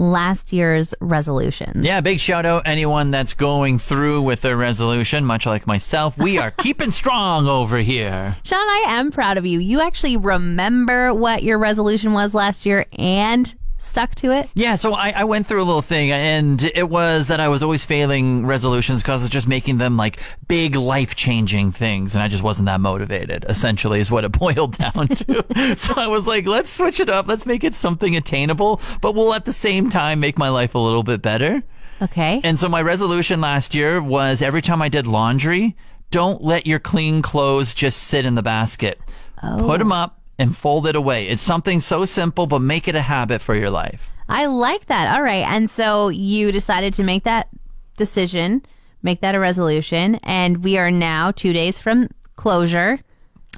last 0.01 0.51
year's 0.51 0.93
resolutions. 0.99 1.85
Yeah, 1.85 2.01
big 2.01 2.19
shout 2.19 2.45
out 2.45 2.63
anyone 2.65 3.11
that's 3.11 3.33
going 3.33 3.77
through 3.77 4.23
with 4.23 4.41
their 4.41 4.57
resolution. 4.57 5.23
Much 5.23 5.45
like 5.45 5.67
myself, 5.67 6.17
we 6.17 6.39
are 6.39 6.51
keeping 6.57 6.91
strong 6.91 7.47
over 7.47 7.77
here. 7.77 8.35
Sean, 8.43 8.57
I 8.59 8.85
am 8.87 9.11
proud 9.11 9.37
of 9.37 9.45
you. 9.45 9.59
You 9.59 9.79
actually 9.79 10.17
remember 10.17 11.13
what 11.13 11.43
your 11.43 11.57
resolution 11.57 12.13
was 12.13 12.33
last 12.33 12.65
year 12.65 12.87
and 12.93 13.53
stuck 13.81 14.15
to 14.15 14.31
it. 14.31 14.49
Yeah, 14.55 14.75
so 14.75 14.93
I, 14.93 15.13
I 15.15 15.23
went 15.23 15.47
through 15.47 15.61
a 15.61 15.65
little 15.65 15.81
thing, 15.81 16.11
and 16.11 16.63
it 16.63 16.89
was 16.89 17.27
that 17.27 17.39
I 17.39 17.47
was 17.47 17.63
always 17.63 17.83
failing 17.83 18.45
resolutions 18.45 19.01
because 19.01 19.23
it's 19.23 19.31
just 19.31 19.47
making 19.47 19.77
them 19.77 19.97
like 19.97 20.21
big 20.47 20.75
life 20.75 21.15
changing 21.15 21.71
things, 21.71 22.15
and 22.15 22.23
I 22.23 22.27
just 22.27 22.43
wasn't 22.43 22.67
that 22.67 22.79
motivated, 22.79 23.45
essentially, 23.49 23.99
is 23.99 24.11
what 24.11 24.23
it 24.23 24.31
boiled 24.39 24.77
down 24.77 25.07
to. 25.07 25.75
so 25.77 25.93
I 25.97 26.07
was 26.07 26.27
like, 26.27 26.45
let's 26.45 26.71
switch 26.71 26.99
it 26.99 27.09
up. 27.09 27.27
Let's 27.27 27.45
make 27.45 27.63
it 27.63 27.75
something 27.75 28.15
attainable, 28.15 28.81
but 29.01 29.13
we'll 29.13 29.33
at 29.33 29.45
the 29.45 29.53
same 29.53 29.89
time 29.89 30.19
make 30.19 30.37
my 30.37 30.49
life 30.49 30.75
a 30.75 30.79
little 30.79 31.03
bit 31.03 31.21
better. 31.21 31.63
Okay. 32.01 32.41
And 32.43 32.59
so 32.59 32.67
my 32.67 32.81
resolution 32.81 33.41
last 33.41 33.75
year 33.75 34.01
was 34.01 34.41
every 34.41 34.61
time 34.61 34.81
I 34.81 34.89
did 34.89 35.05
laundry, 35.05 35.75
don't 36.09 36.43
let 36.43 36.65
your 36.65 36.79
clean 36.79 37.21
clothes 37.21 37.75
just 37.75 38.03
sit 38.03 38.25
in 38.25 38.35
the 38.35 38.41
basket. 38.41 38.99
Put 39.39 39.51
oh. 39.59 39.77
them 39.77 39.91
up 39.91 40.20
and 40.37 40.55
fold 40.55 40.87
it 40.87 40.95
away. 40.95 41.27
It's 41.27 41.43
something 41.43 41.79
so 41.79 42.05
simple, 42.05 42.47
but 42.47 42.59
make 42.59 42.87
it 42.87 42.95
a 42.95 43.01
habit 43.01 43.41
for 43.41 43.55
your 43.55 43.69
life. 43.69 44.09
I 44.29 44.45
like 44.45 44.85
that. 44.87 45.13
All 45.13 45.21
right. 45.21 45.45
And 45.45 45.69
so 45.69 46.09
you 46.09 46.51
decided 46.51 46.93
to 46.95 47.03
make 47.03 47.23
that 47.25 47.49
decision, 47.97 48.63
make 49.03 49.21
that 49.21 49.35
a 49.35 49.39
resolution, 49.39 50.15
and 50.23 50.63
we 50.63 50.77
are 50.77 50.89
now 50.89 51.31
two 51.31 51.53
days 51.53 51.79
from 51.79 52.07
closure. 52.35 52.99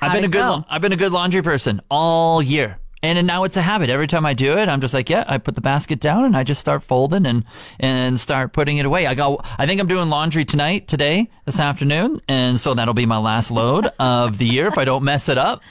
I've 0.01 0.13
been 0.13 0.25
a 0.25 0.27
good 0.27 0.39
go? 0.39 0.65
I've 0.69 0.81
been 0.81 0.91
a 0.91 0.97
good 0.97 1.11
laundry 1.11 1.41
person 1.41 1.79
all 1.89 2.41
year. 2.41 2.79
And 3.03 3.17
then 3.17 3.25
now 3.25 3.43
it's 3.43 3.57
a 3.57 3.61
habit. 3.61 3.89
Every 3.89 4.07
time 4.07 4.25
I 4.25 4.33
do 4.33 4.57
it, 4.57 4.69
I'm 4.69 4.79
just 4.79 4.93
like, 4.93 5.09
yeah, 5.09 5.25
I 5.27 5.37
put 5.37 5.55
the 5.55 5.61
basket 5.61 5.99
down 5.99 6.23
and 6.23 6.37
I 6.37 6.45
just 6.45 6.61
start 6.61 6.83
folding 6.83 7.25
and 7.25 7.43
and 7.77 8.17
start 8.17 8.53
putting 8.53 8.77
it 8.77 8.85
away. 8.85 9.07
I 9.07 9.13
got 9.13 9.45
I 9.59 9.65
think 9.65 9.81
I'm 9.81 9.87
doing 9.87 10.09
laundry 10.09 10.45
tonight, 10.45 10.87
today, 10.87 11.29
this 11.45 11.59
afternoon, 11.59 12.21
and 12.29 12.57
so 12.57 12.73
that'll 12.73 12.93
be 12.93 13.05
my 13.05 13.17
last 13.17 13.51
load 13.51 13.91
of 13.99 14.37
the 14.37 14.45
year 14.45 14.67
if 14.67 14.77
I 14.77 14.85
don't 14.85 15.03
mess 15.03 15.27
it 15.27 15.37
up. 15.37 15.61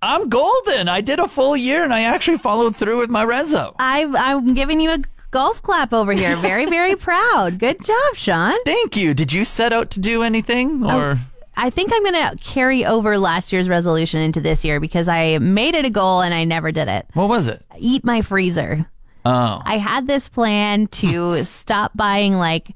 I'm 0.00 0.28
golden. 0.28 0.88
I 0.88 1.00
did 1.00 1.18
a 1.18 1.28
full 1.28 1.56
year 1.56 1.82
and 1.84 1.92
I 1.92 2.02
actually 2.02 2.38
followed 2.38 2.76
through 2.76 2.98
with 2.98 3.10
my 3.10 3.24
rezo. 3.24 3.74
I, 3.78 4.04
I'm 4.04 4.54
giving 4.54 4.80
you 4.80 4.90
a 4.90 4.98
golf 5.30 5.62
clap 5.62 5.92
over 5.92 6.12
here. 6.12 6.36
Very, 6.36 6.66
very 6.66 6.96
proud. 7.08 7.58
Good 7.58 7.84
job, 7.84 8.14
Sean. 8.14 8.56
Thank 8.64 8.96
you. 8.96 9.14
Did 9.14 9.32
you 9.32 9.44
set 9.44 9.72
out 9.72 9.90
to 9.92 10.00
do 10.00 10.22
anything 10.22 10.84
oh, 10.84 10.98
or 10.98 11.18
I 11.56 11.70
think 11.70 11.92
I'm 11.92 12.04
going 12.04 12.14
to 12.36 12.42
carry 12.42 12.86
over 12.86 13.18
last 13.18 13.52
year's 13.52 13.68
resolution 13.68 14.20
into 14.20 14.40
this 14.40 14.64
year 14.64 14.78
because 14.78 15.08
I 15.08 15.38
made 15.38 15.74
it 15.74 15.84
a 15.84 15.90
goal 15.90 16.20
and 16.20 16.32
I 16.32 16.44
never 16.44 16.70
did 16.70 16.88
it. 16.88 17.06
what 17.14 17.28
was 17.28 17.48
it? 17.48 17.64
Eat 17.78 18.04
my 18.04 18.22
freezer. 18.22 18.86
Oh. 19.24 19.60
I 19.64 19.78
had 19.78 20.06
this 20.06 20.28
plan 20.28 20.86
to 20.88 21.44
stop 21.44 21.92
buying 21.96 22.34
like 22.34 22.70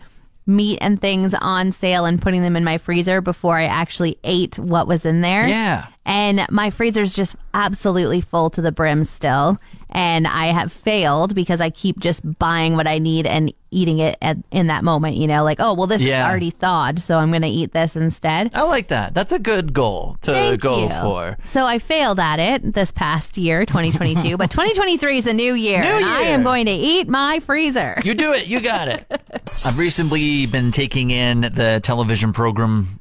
meat 0.44 0.78
and 0.80 1.00
things 1.00 1.34
on 1.34 1.70
sale 1.70 2.04
and 2.04 2.20
putting 2.20 2.42
them 2.42 2.56
in 2.56 2.64
my 2.64 2.76
freezer 2.78 3.20
before 3.20 3.58
I 3.58 3.66
actually 3.66 4.19
ate 4.24 4.58
what 4.58 4.88
was 4.88 5.04
in 5.04 5.20
there. 5.20 5.46
Yeah. 5.46 5.86
And 6.04 6.44
my 6.50 6.70
freezer's 6.70 7.14
just 7.14 7.37
absolutely 7.54 8.20
full 8.20 8.50
to 8.50 8.60
the 8.62 8.72
brim 8.72 9.04
still. 9.04 9.58
And 9.94 10.26
I 10.26 10.46
have 10.46 10.72
failed 10.72 11.34
because 11.34 11.60
I 11.60 11.69
keep 11.69 12.00
just 12.00 12.22
buying 12.38 12.76
what 12.76 12.87
I 12.88 12.99
need 12.99 13.26
and 13.26 13.52
eating 13.70 13.99
it 13.99 14.16
at, 14.22 14.38
in 14.50 14.67
that 14.69 14.84
moment, 14.84 15.17
you 15.17 15.26
know, 15.26 15.44
like, 15.44 15.60
oh, 15.60 15.74
well, 15.74 15.86
this 15.86 16.00
Yeah. 16.00 16.24
is 16.26 16.31
already 16.31 16.50
thawed, 16.50 16.98
so 16.98 17.19
I'm 17.19 17.29
going 17.31 17.43
to 17.43 17.48
eat 17.48 17.72
this 17.72 17.94
instead. 17.94 18.50
I 18.55 18.62
like 18.62 18.88
that. 18.88 19.12
That's 19.15 19.32
a 19.32 19.38
good 19.38 19.72
goal 19.74 20.17
to 20.22 20.32
Thank 20.32 20.60
go 20.62 20.84
you. 20.84 20.88
for. 20.88 21.38
So 21.44 21.67
I 21.67 21.79
failed 21.79 22.19
at 22.19 22.38
it 22.41 22.72
this 22.72 22.91
past 22.91 23.36
year, 23.36 23.67
2022, 23.67 24.36
but 24.38 24.50
2023 24.50 25.19
is 25.19 25.26
a 25.26 25.32
new 25.34 25.53
year. 25.55 25.82
New 25.82 25.88
and 25.88 26.05
I 26.06 26.22
am 26.22 26.43
going 26.43 26.67
to 26.67 26.72
eat 26.72 27.06
my 27.06 27.41
freezer. 27.41 28.00
You 28.03 28.15
do 28.15 28.32
it. 28.32 28.46
You 28.46 28.60
got 28.60 28.88
it. 28.88 29.05
I've 29.67 29.79
recently 29.79 30.46
been 30.46 30.70
taking 30.72 31.10
in 31.10 31.43
the 31.43 31.81
television 31.82 32.32
program 32.32 32.98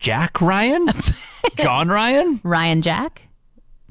Jack 0.00 0.40
Ryan? 0.40 0.88
John 1.56 1.88
Ryan? 1.88 2.40
Ryan 2.42 2.80
Jack? 2.80 3.28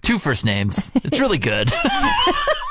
Two 0.02 0.18
first 0.18 0.44
names. 0.44 0.92
It's 0.96 1.20
really 1.20 1.38
good. 1.38 1.72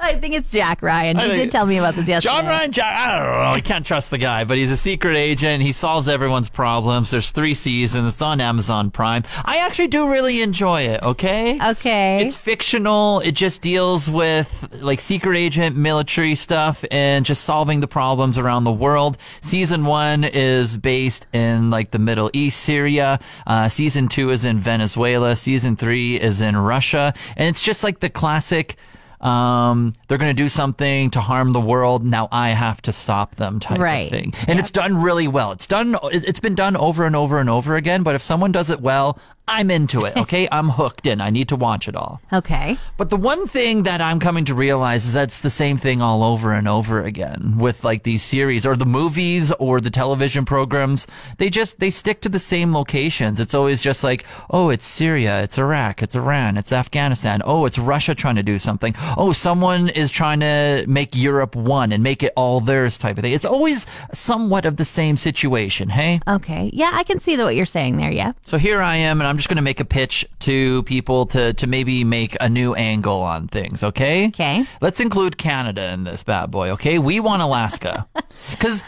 I 0.00 0.14
think 0.14 0.34
it's 0.34 0.50
Jack 0.50 0.82
Ryan. 0.82 1.18
You 1.18 1.24
I 1.24 1.28
did 1.28 1.52
tell 1.52 1.66
me 1.66 1.76
about 1.76 1.94
this 1.94 2.08
yesterday. 2.08 2.34
John 2.34 2.46
Ryan 2.46 2.72
Jack. 2.72 2.96
I 2.96 3.18
don't 3.18 3.26
know. 3.26 3.52
I 3.52 3.60
can't 3.60 3.84
trust 3.84 4.10
the 4.10 4.18
guy, 4.18 4.44
but 4.44 4.56
he's 4.56 4.72
a 4.72 4.76
secret 4.76 5.16
agent. 5.16 5.62
He 5.62 5.72
solves 5.72 6.08
everyone's 6.08 6.48
problems. 6.48 7.10
There's 7.10 7.30
three 7.32 7.54
seasons. 7.54 8.14
It's 8.14 8.22
on 8.22 8.40
Amazon 8.40 8.90
Prime. 8.90 9.24
I 9.44 9.58
actually 9.58 9.88
do 9.88 10.08
really 10.08 10.40
enjoy 10.40 10.82
it, 10.82 11.02
okay? 11.02 11.60
Okay. 11.70 12.24
It's 12.24 12.34
fictional. 12.36 13.20
It 13.20 13.32
just 13.32 13.60
deals 13.60 14.10
with 14.10 14.80
like 14.80 15.00
secret 15.00 15.36
agent 15.36 15.76
military 15.76 16.34
stuff 16.34 16.84
and 16.90 17.24
just 17.26 17.44
solving 17.44 17.80
the 17.80 17.88
problems 17.88 18.38
around 18.38 18.64
the 18.64 18.72
world. 18.72 19.18
Season 19.42 19.84
one 19.84 20.24
is 20.24 20.76
based 20.76 21.26
in 21.32 21.70
like 21.70 21.90
the 21.90 21.98
Middle 21.98 22.30
East, 22.32 22.60
Syria. 22.60 23.20
Uh, 23.46 23.68
season 23.68 24.08
two 24.08 24.30
is 24.30 24.44
in 24.44 24.58
Venezuela. 24.58 25.36
Season 25.36 25.76
three 25.76 26.18
is 26.20 26.40
in 26.40 26.56
Russia. 26.56 27.12
And 27.36 27.48
it's 27.48 27.60
just 27.60 27.84
like 27.84 28.00
the 28.00 28.08
classic, 28.10 28.76
um, 29.20 29.92
they're 30.08 30.18
going 30.18 30.34
to 30.34 30.42
do 30.42 30.48
something 30.48 31.10
to 31.10 31.20
harm 31.20 31.50
the 31.52 31.60
world. 31.60 32.04
Now 32.04 32.28
I 32.32 32.50
have 32.50 32.80
to 32.82 32.92
stop 32.92 33.36
them 33.36 33.60
type 33.60 33.78
Right. 33.78 34.04
of 34.04 34.10
thing. 34.10 34.34
And 34.48 34.58
it's 34.58 34.70
done 34.70 34.96
really 35.00 35.28
well. 35.28 35.52
It's 35.52 35.66
done, 35.66 35.96
it's 36.04 36.40
been 36.40 36.54
done 36.54 36.76
over 36.76 37.04
and 37.04 37.14
over 37.14 37.38
and 37.38 37.50
over 37.50 37.76
again. 37.76 38.02
But 38.02 38.14
if 38.14 38.22
someone 38.22 38.52
does 38.52 38.70
it 38.70 38.80
well, 38.80 39.18
I'm 39.50 39.70
into 39.70 40.04
it. 40.04 40.16
Okay, 40.20 40.46
I'm 40.52 40.68
hooked 40.68 41.06
in. 41.06 41.20
I 41.20 41.30
need 41.30 41.48
to 41.48 41.56
watch 41.56 41.88
it 41.88 41.96
all. 41.96 42.20
Okay. 42.32 42.76
But 42.98 43.08
the 43.10 43.16
one 43.16 43.48
thing 43.48 43.84
that 43.84 44.00
I'm 44.00 44.20
coming 44.20 44.44
to 44.44 44.54
realize 44.54 45.06
is 45.06 45.12
that's 45.14 45.40
the 45.40 45.50
same 45.50 45.78
thing 45.78 46.02
all 46.02 46.22
over 46.22 46.52
and 46.52 46.68
over 46.68 47.02
again 47.02 47.56
with 47.58 47.82
like 47.82 48.02
these 48.02 48.22
series 48.22 48.66
or 48.66 48.76
the 48.76 48.84
movies 48.84 49.50
or 49.52 49.80
the 49.80 49.90
television 49.90 50.44
programs. 50.44 51.06
They 51.38 51.48
just, 51.48 51.80
they 51.80 51.90
stick 51.90 52.20
to 52.20 52.28
the 52.28 52.38
same 52.38 52.72
locations. 52.74 53.40
It's 53.40 53.54
always 53.54 53.82
just 53.82 54.04
like, 54.04 54.24
oh, 54.50 54.68
it's 54.68 54.86
Syria, 54.86 55.42
it's 55.42 55.58
Iraq, 55.58 56.02
it's 56.02 56.14
Iran, 56.14 56.56
it's 56.58 56.72
Afghanistan. 56.72 57.40
Oh, 57.44 57.64
it's 57.64 57.78
Russia 57.78 58.14
trying 58.14 58.36
to 58.36 58.42
do 58.42 58.58
something. 58.58 58.94
Oh, 59.16 59.32
someone 59.32 59.88
is 59.88 60.12
trying 60.12 60.40
to 60.40 60.84
make 60.86 61.16
Europe 61.16 61.56
one 61.56 61.92
and 61.92 62.02
make 62.02 62.22
it 62.22 62.32
all 62.36 62.60
theirs 62.60 62.98
type 62.98 63.16
of 63.16 63.22
thing. 63.22 63.32
It's 63.32 63.46
always 63.46 63.86
somewhat 64.12 64.66
of 64.66 64.76
the 64.76 64.84
same 64.84 65.16
situation. 65.16 65.88
Hey? 65.88 66.20
Okay. 66.28 66.70
Yeah, 66.72 66.90
I 66.92 67.02
can 67.04 67.18
see 67.20 67.36
the, 67.36 67.44
what 67.44 67.56
you're 67.56 67.66
saying 67.66 67.96
there. 67.96 68.12
Yeah. 68.12 68.32
So 68.42 68.58
here 68.58 68.80
I 68.80 68.96
am, 68.96 69.20
and 69.20 69.26
I'm 69.26 69.39
just 69.40 69.48
going 69.48 69.56
to 69.56 69.62
make 69.62 69.80
a 69.80 69.84
pitch 69.84 70.24
to 70.40 70.82
people 70.84 71.26
to, 71.26 71.52
to 71.54 71.66
maybe 71.66 72.04
make 72.04 72.36
a 72.40 72.48
new 72.48 72.74
angle 72.74 73.20
on 73.22 73.48
things, 73.48 73.82
okay? 73.82 74.26
Okay. 74.28 74.64
Let's 74.80 75.00
include 75.00 75.36
Canada 75.38 75.90
in 75.92 76.04
this 76.04 76.22
bad 76.22 76.50
boy, 76.50 76.70
okay? 76.70 76.98
We 76.98 77.20
want 77.20 77.42
Alaska. 77.42 78.06
Because 78.50 78.82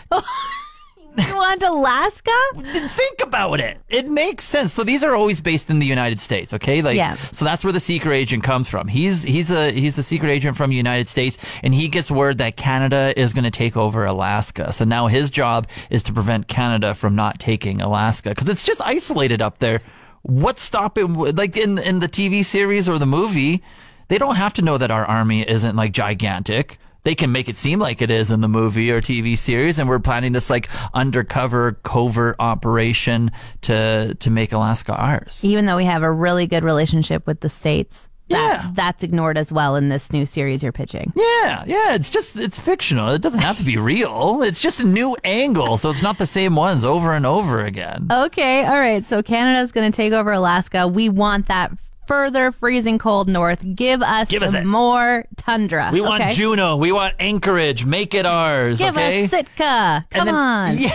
You 1.14 1.36
want 1.36 1.62
Alaska? 1.62 2.30
think 2.88 3.22
about 3.22 3.60
it. 3.60 3.78
It 3.90 4.08
makes 4.08 4.44
sense. 4.44 4.72
So 4.72 4.82
these 4.82 5.04
are 5.04 5.14
always 5.14 5.42
based 5.42 5.68
in 5.68 5.78
the 5.78 5.84
United 5.86 6.20
States, 6.20 6.54
okay? 6.54 6.80
Like 6.80 6.96
Yeah. 6.96 7.16
so 7.32 7.44
that's 7.44 7.64
where 7.64 7.72
the 7.72 7.80
secret 7.80 8.14
agent 8.16 8.42
comes 8.44 8.66
from. 8.68 8.88
He's 8.88 9.22
he's 9.22 9.50
a 9.50 9.70
he's 9.72 9.98
a 9.98 10.02
secret 10.02 10.30
agent 10.30 10.56
from 10.56 10.70
the 10.70 10.76
United 10.76 11.08
States 11.10 11.36
and 11.62 11.74
he 11.74 11.88
gets 11.88 12.10
word 12.10 12.38
that 12.38 12.56
Canada 12.56 13.12
is 13.14 13.34
going 13.34 13.44
to 13.44 13.50
take 13.50 13.76
over 13.76 14.06
Alaska. 14.06 14.72
So 14.72 14.84
now 14.86 15.06
his 15.06 15.30
job 15.30 15.68
is 15.90 16.02
to 16.04 16.14
prevent 16.14 16.48
Canada 16.48 16.94
from 16.94 17.14
not 17.14 17.38
taking 17.38 17.82
Alaska 17.82 18.34
cuz 18.34 18.48
it's 18.48 18.64
just 18.64 18.80
isolated 18.80 19.42
up 19.42 19.58
there. 19.58 19.82
What's 20.22 20.62
stopping 20.62 21.14
like 21.14 21.56
in 21.56 21.78
in 21.78 22.00
the 22.00 22.08
TV 22.08 22.44
series 22.44 22.88
or 22.88 22.98
the 22.98 23.06
movie, 23.06 23.62
they 24.08 24.18
don't 24.18 24.36
have 24.36 24.54
to 24.54 24.62
know 24.62 24.78
that 24.78 24.90
our 24.90 25.04
army 25.04 25.48
isn't 25.48 25.76
like 25.76 25.92
gigantic 25.92 26.78
they 27.02 27.14
can 27.14 27.32
make 27.32 27.48
it 27.48 27.56
seem 27.56 27.78
like 27.78 28.00
it 28.00 28.10
is 28.10 28.30
in 28.30 28.40
the 28.40 28.48
movie 28.48 28.90
or 28.90 29.00
TV 29.00 29.36
series, 29.36 29.78
and 29.78 29.88
we're 29.88 29.98
planning 29.98 30.32
this 30.32 30.48
like 30.48 30.68
undercover 30.94 31.72
covert 31.82 32.36
operation 32.38 33.30
to 33.62 34.14
to 34.14 34.30
make 34.30 34.52
Alaska 34.52 34.94
ours. 34.94 35.44
Even 35.44 35.66
though 35.66 35.76
we 35.76 35.84
have 35.84 36.02
a 36.02 36.10
really 36.10 36.46
good 36.46 36.64
relationship 36.64 37.26
with 37.26 37.40
the 37.40 37.48
states, 37.48 38.08
that, 38.32 38.60
Yeah. 38.64 38.70
that's 38.74 39.02
ignored 39.02 39.38
as 39.38 39.52
well 39.52 39.76
in 39.76 39.88
this 39.88 40.12
new 40.12 40.26
series 40.26 40.62
you're 40.62 40.72
pitching. 40.72 41.12
Yeah, 41.16 41.64
yeah, 41.66 41.94
it's 41.94 42.10
just 42.10 42.36
it's 42.36 42.58
fictional. 42.60 43.10
It 43.10 43.22
doesn't 43.22 43.40
have 43.40 43.56
to 43.58 43.64
be 43.64 43.76
real. 43.76 44.42
It's 44.42 44.60
just 44.60 44.80
a 44.80 44.84
new 44.86 45.16
angle, 45.24 45.76
so 45.78 45.90
it's 45.90 46.02
not 46.02 46.18
the 46.18 46.26
same 46.26 46.56
ones 46.56 46.84
over 46.84 47.12
and 47.14 47.24
over 47.26 47.64
again. 47.64 48.08
Okay, 48.10 48.64
all 48.64 48.78
right. 48.78 49.04
So 49.06 49.22
Canada's 49.22 49.72
going 49.72 49.90
to 49.90 49.96
take 49.96 50.12
over 50.12 50.32
Alaska. 50.32 50.88
We 50.88 51.08
want 51.08 51.46
that 51.48 51.70
further 52.08 52.50
freezing 52.52 52.98
cold 52.98 53.28
north. 53.28 53.64
Give 53.76 54.02
us, 54.02 54.28
Give 54.28 54.42
us 54.42 54.64
more 54.64 55.24
tundra. 55.36 55.90
We 55.92 56.00
want 56.00 56.22
okay? 56.22 56.32
Juneau. 56.32 56.76
We 56.76 56.90
want 56.92 57.14
Anchorage. 57.20 57.84
Make 57.86 58.12
it 58.14 58.26
ours. 58.26 58.78
Give 58.80 58.94
okay? 58.96 59.24
us 59.24 59.30
Sitka. 59.30 60.04
Come 60.10 60.26
then- 60.26 60.34
on. 60.34 60.76
Yeah. 60.78 60.90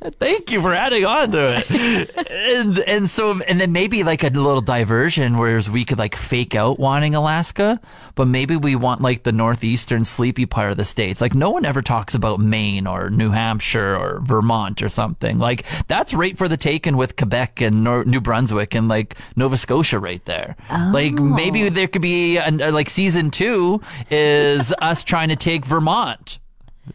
Thank 0.00 0.52
you 0.52 0.62
for 0.62 0.74
adding 0.74 1.04
on 1.04 1.32
to 1.32 1.64
it. 1.68 2.30
and 2.30 2.78
and 2.78 3.10
so 3.10 3.40
and 3.40 3.60
then 3.60 3.72
maybe 3.72 4.04
like 4.04 4.22
a 4.22 4.28
little 4.28 4.60
diversion 4.60 5.38
whereas 5.38 5.68
we 5.68 5.84
could 5.84 5.98
like 5.98 6.14
fake 6.14 6.54
out 6.54 6.78
wanting 6.78 7.16
Alaska, 7.16 7.80
but 8.14 8.26
maybe 8.26 8.56
we 8.56 8.76
want 8.76 9.00
like 9.00 9.24
the 9.24 9.32
northeastern 9.32 10.04
sleepy 10.04 10.46
part 10.46 10.70
of 10.70 10.76
the 10.76 10.84
states. 10.84 11.20
Like 11.20 11.34
no 11.34 11.50
one 11.50 11.64
ever 11.64 11.82
talks 11.82 12.14
about 12.14 12.38
Maine 12.38 12.86
or 12.86 13.10
New 13.10 13.30
Hampshire 13.30 13.96
or 13.96 14.20
Vermont 14.20 14.82
or 14.82 14.88
something. 14.88 15.38
Like 15.38 15.66
that's 15.88 16.14
right 16.14 16.38
for 16.38 16.46
the 16.46 16.56
taken 16.56 16.96
with 16.96 17.16
Quebec 17.16 17.60
and 17.60 17.82
Nor- 17.82 18.04
New 18.04 18.20
Brunswick 18.20 18.76
and 18.76 18.88
like 18.88 19.16
Nova 19.34 19.56
Scotia 19.56 19.98
right 19.98 20.24
there. 20.26 20.56
Like 20.70 21.14
maybe 21.14 21.68
there 21.70 21.88
could 21.88 22.02
be 22.02 22.38
an, 22.38 22.62
uh, 22.62 22.70
like 22.70 22.88
season 22.88 23.30
2 23.32 23.80
is 24.10 24.72
us 24.80 25.02
trying 25.02 25.30
to 25.30 25.36
take 25.36 25.64
Vermont. 25.66 26.38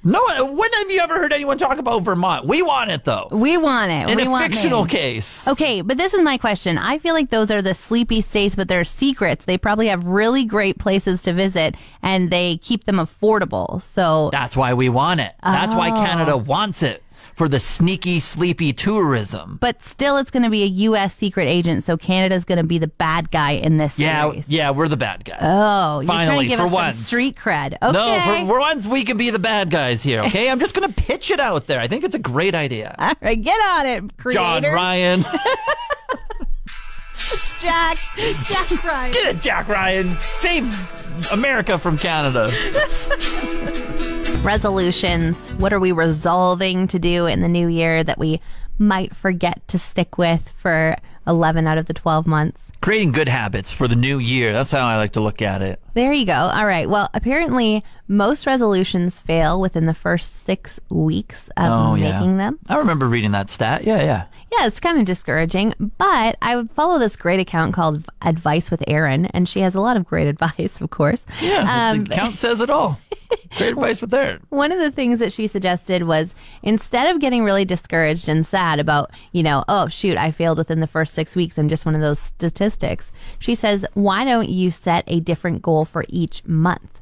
No, 0.04 0.22
when 0.46 0.72
have 0.74 0.90
you 0.92 1.00
ever 1.02 1.16
heard 1.16 1.34
anyone 1.34 1.58
talk 1.58 1.78
about 1.78 2.04
Vermont? 2.04 2.46
We 2.46 2.62
want 2.62 2.92
it 2.92 3.04
though. 3.04 3.28
We 3.32 3.58
want 3.58 3.92
it. 3.92 4.10
In 4.10 4.18
we 4.18 4.24
a 4.34 4.38
fictional 4.40 4.82
Maine. 4.82 4.90
case. 4.90 5.48
Okay, 5.48 5.82
but 5.82 5.98
this 5.98 6.14
is 6.14 6.22
my 6.22 6.38
question. 6.38 6.78
I 6.78 6.98
feel 6.98 7.14
like 7.14 7.30
those 7.30 7.52
are 7.52 7.62
the 7.62 7.74
sleepy 7.74 8.22
states, 8.22 8.56
but 8.56 8.68
they're 8.68 8.84
secrets. 8.84 9.46
They 9.46 9.58
probably 9.58 9.88
have 9.88 10.06
really 10.06 10.46
great 10.46 10.80
places 10.80 11.22
to 11.24 11.34
visit 11.34 11.76
and 12.02 12.32
they 12.32 12.58
keep 12.58 12.86
them 12.86 12.98
affordable. 12.98 13.82
So, 13.82 14.30
That's 14.32 14.56
why 14.58 14.74
we 14.74 14.90
want 14.90 15.20
it. 15.20 15.34
That's 15.44 15.76
why 15.76 15.90
Oh. 15.92 15.96
Canada 15.96 16.38
wants 16.38 16.82
it. 16.82 17.03
For 17.36 17.48
the 17.48 17.60
sneaky, 17.60 18.20
sleepy 18.20 18.74
tourism. 18.74 19.58
but 19.60 19.82
still, 19.84 20.18
it's 20.18 20.30
going 20.32 20.44
to 20.44 20.50
be 20.50 20.64
a 20.64 20.68
U.S. 20.68 21.16
secret 21.16 21.46
agent. 21.48 21.84
So, 21.84 21.98
Canada's 21.98 22.46
going 22.46 22.60
to 22.60 22.64
be 22.64 22.78
the 22.78 22.88
bad 22.88 23.32
guy 23.32 23.52
in 23.52 23.78
this 23.78 23.98
Yeah, 23.98 24.30
series. 24.30 24.46
yeah, 24.48 24.70
we're 24.72 24.88
the 24.88 24.98
bad 24.98 25.26
guy. 25.26 25.38
Oh, 25.42 26.00
you're 26.00 26.06
trying 26.08 26.28
Finally, 26.28 26.46
to 26.46 26.50
give 26.50 26.60
for 26.60 26.66
us 26.68 26.72
once. 26.72 26.98
street 27.08 27.36
cred. 27.36 27.74
Okay. 27.82 27.92
No, 27.92 28.22
for, 28.46 28.48
for 28.54 28.60
once 28.60 28.86
we 28.88 29.04
can 29.04 29.18
be 29.18 29.30
the 29.30 29.40
bad 29.40 29.70
guys 29.70 30.04
here, 30.04 30.22
okay? 30.26 30.50
I'm 30.50 30.60
just 30.60 30.74
gonna 30.76 30.90
pitch 30.90 31.32
it 31.32 31.40
out 31.40 31.68
there. 31.68 31.80
I 31.80 31.88
think 31.88 32.04
it's 32.04 32.16
a 32.16 32.20
great 32.20 32.54
idea. 32.56 32.96
All 33.00 33.14
right, 33.22 33.42
get 33.42 33.60
on 33.70 33.86
it, 33.86 34.18
creator. 34.18 34.38
John 34.40 34.64
Ryan. 34.64 35.26
Jack. 37.62 37.98
Jack 38.46 38.84
Ryan. 38.84 39.12
Get 39.14 39.36
it, 39.36 39.42
Jack 39.42 39.68
Ryan. 39.70 40.18
Save 40.20 40.92
America 41.32 41.80
from 41.80 41.98
Canada. 41.98 42.52
Resolutions. 44.42 45.50
What 45.58 45.72
are 45.74 45.80
we 45.80 45.92
resolving 45.92 46.88
to 46.88 47.00
do 47.00 47.26
in 47.28 47.42
the 47.42 47.48
new 47.48 47.68
year 47.68 48.04
that 48.04 48.18
we 48.18 48.42
might 48.78 49.16
forget 49.16 49.66
to 49.70 49.78
stick 49.80 50.18
with 50.18 50.50
for 50.58 50.96
11 51.28 51.68
out 51.68 51.78
of 51.78 51.86
the 51.86 51.94
12 51.94 52.28
months? 52.28 52.62
Creating 52.82 53.12
good 53.12 53.30
habits 53.30 53.72
for 53.72 53.88
the 53.88 53.96
new 53.96 54.20
year. 54.20 54.52
That's 54.52 54.72
how 54.72 54.86
I 54.86 54.98
like 54.98 55.14
to 55.14 55.22
look 55.22 55.42
at 55.42 55.62
it. 55.62 55.80
There 55.94 56.12
you 56.12 56.26
go. 56.26 56.34
All 56.34 56.66
right. 56.66 56.90
Well, 56.90 57.10
apparently, 57.14 57.84
most 58.08 58.46
resolutions 58.46 59.22
fail 59.22 59.60
within 59.62 59.86
the 59.86 59.94
first 59.94 60.44
six 60.46 60.80
weeks 60.90 61.48
of 61.58 61.72
Oh, 61.72 61.96
yeah. 61.96 62.20
making 62.20 62.38
them. 62.38 62.60
I 62.70 62.78
remember 62.78 63.08
reading 63.08 63.32
that 63.32 63.50
stat. 63.50 63.84
Yeah, 63.86 64.02
yeah. 64.04 64.26
Yeah, 64.52 64.68
it's 64.68 64.80
kind 64.80 65.00
of 65.00 65.06
discouraging, 65.06 65.74
but 65.98 66.38
I 66.42 66.56
would 66.56 66.70
follow 66.72 67.00
this 67.00 67.16
great 67.16 67.40
account 67.40 67.74
called 67.74 68.06
Advice 68.22 68.70
with 68.70 68.84
Erin, 68.88 69.26
and 69.28 69.50
she 69.50 69.62
has 69.62 69.74
a 69.74 69.80
lot 69.82 69.98
of 69.98 70.06
great 70.06 70.28
advice, 70.36 70.80
of 70.80 70.90
course. 70.92 71.26
Yeah, 71.42 71.92
Um, 71.92 72.04
the 72.04 72.14
account 72.14 72.38
says 72.38 72.62
it 72.62 72.70
all. 72.70 73.00
Great 73.58 73.70
advice 73.70 74.00
with 74.00 74.14
Erin. 74.14 74.42
one 74.50 74.72
of 74.72 74.78
the 74.78 74.92
things 74.92 75.18
that 75.20 75.34
she 75.34 75.48
suggested 75.48 76.04
was 76.04 76.36
instead 76.62 77.08
of 77.14 77.20
getting 77.20 77.44
really 77.44 77.66
discouraged 77.66 78.30
and 78.30 78.46
sad 78.46 78.80
about, 78.80 79.10
you 79.32 79.42
know, 79.42 79.64
oh, 79.68 79.88
shoot, 79.88 80.18
I 80.18 80.30
failed 80.30 80.60
within 80.60 80.82
the 80.82 80.88
first 80.88 81.16
six 81.16 81.36
weeks, 81.36 81.58
I'm 81.58 81.70
just 81.70 81.86
one 81.86 81.96
of 81.96 82.02
those 82.02 82.20
statistics. 82.20 83.12
She 83.40 83.56
says, 83.56 83.86
why 83.96 84.24
don't 84.24 84.50
you 84.50 84.70
set 84.70 85.04
a 85.08 85.20
different 85.20 85.64
goal 85.64 85.84
for 85.86 86.06
each 86.10 86.44
month? 86.46 86.93